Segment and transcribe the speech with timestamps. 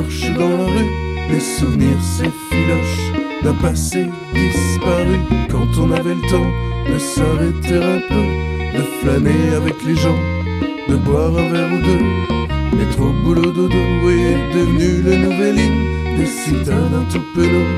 [0.00, 0.92] marche dans la rue,
[1.30, 5.16] les souvenirs s'effilochent d'un passé disparu.
[5.50, 6.52] Quand on avait le temps
[6.90, 8.26] de s'arrêter un peu,
[8.76, 10.20] de flâner avec les gens,
[10.88, 12.76] de boire un verre ou deux.
[12.76, 17.72] Métro, boulot, dodo est devenu le nouvel hymne des citadins tout penauds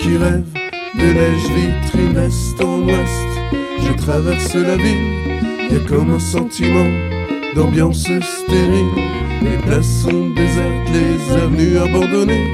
[0.00, 0.52] qui rêvent
[1.00, 3.30] de neige vitrine est en ouest.
[3.84, 5.06] Je traverse la ville,
[5.70, 7.15] y a comme un sentiment
[7.56, 8.94] d'ambiance stérile.
[9.42, 12.46] Les places sont désertes, les avenues abandonnées.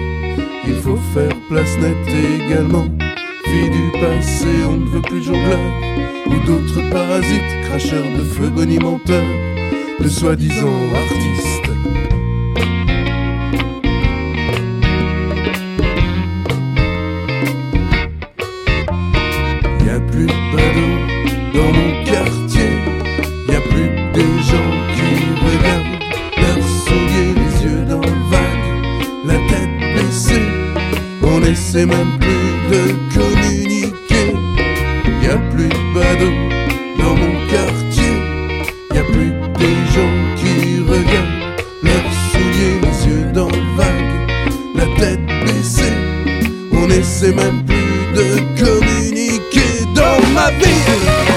[0.67, 2.09] Il faut faire place nette
[2.41, 2.87] également.
[3.47, 5.73] Vie du passé, on ne veut plus jongleurs
[6.27, 9.35] ou d'autres parasites, cracheurs de feu bonimenteurs,
[9.99, 11.52] de soi-disant artistes.
[31.73, 32.83] On essaie même plus de
[33.15, 34.35] communiquer.
[35.23, 36.37] Y a plus de badauds
[36.99, 38.13] dans mon quartier,
[38.95, 44.85] y a plus des gens qui regardent leurs souliers, les yeux dans le vague, la
[45.01, 45.97] tête baissée.
[46.73, 51.32] On essaie même plus de communiquer dans ma ville.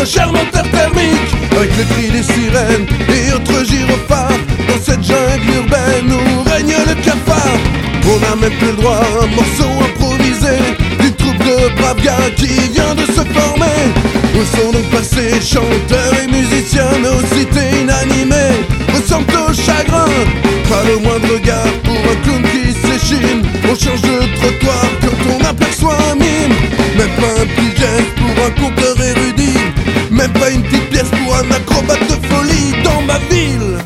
[0.00, 1.32] Nos chers moteurs thermiques.
[1.56, 6.94] Avec le cri des sirènes et autres gyrophares, dans cette jungle urbaine où règne le
[7.02, 7.58] cafard.
[8.12, 10.56] On n'a même plus le droit à un morceau improvisé
[11.00, 13.80] d'une troupe de braves gars qui vient de se former.
[14.36, 18.56] Où sont donc passés chanteurs et musiciens, nos cités inanimées
[18.94, 20.08] ressemblent au chagrin.
[20.70, 23.42] Pas le moindre regard pour un clown qui s'échine.
[23.64, 26.56] On change de trottoir quand on aperçoit un mime.
[26.96, 27.70] Même pas un petit
[28.16, 28.70] pour un.
[28.70, 28.79] Même
[30.40, 33.76] pas une petite pièce pour un acrobate de folie dans ma ville.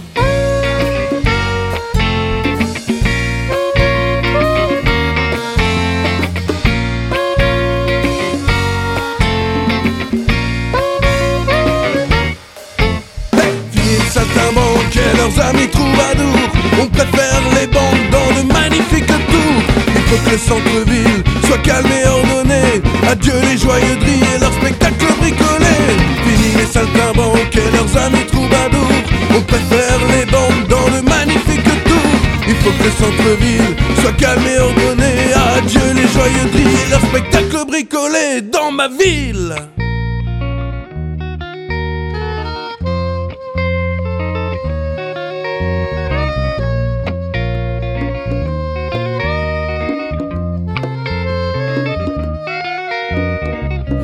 [14.96, 16.50] Et leurs amis troubadours.
[16.80, 19.62] On préfère les bandes dans de magnifiques tours.
[19.88, 22.80] Il faut que le centre-ville soit calme et ordonné.
[23.10, 24.33] Adieu les spectacles bricolés
[26.84, 28.88] Saltimbanques et leurs amis troubadours
[29.30, 34.42] On préfère les bandes dans de magnifiques tours Il faut que le centre-ville soit calme
[34.46, 35.32] et ordonné.
[35.56, 39.54] Adieu les joyeuseries et leurs spectacles bricolés dans ma ville.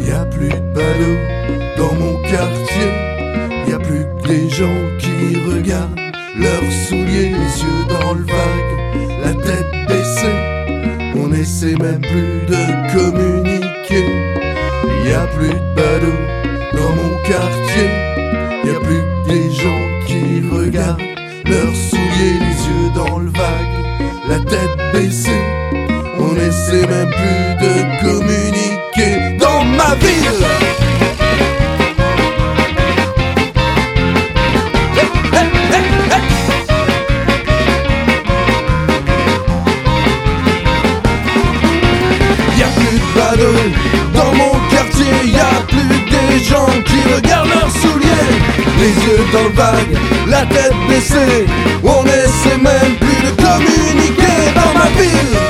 [0.06, 1.39] Y a plus de ballots
[4.60, 5.98] gens qui regardent
[6.36, 8.72] leurs souliers, les yeux dans le vague,
[9.24, 10.38] la tête baissée.
[11.16, 12.62] On essaie même plus de
[12.94, 14.08] communiquer.
[15.06, 16.24] Y a plus de ballots
[16.74, 17.90] dans mon quartier.
[18.66, 21.08] Y a plus des gens qui regardent
[21.46, 23.74] leurs souliers, les yeux dans le vague,
[24.28, 25.44] la tête baissée.
[26.18, 27.89] On essaie même plus de
[46.40, 48.30] des gens qui regardent leurs souliers.
[48.78, 49.96] Les yeux dans le vague,
[50.28, 51.46] la tête baissée.
[51.82, 55.49] On essaie même plus de communiquer dans ma ville.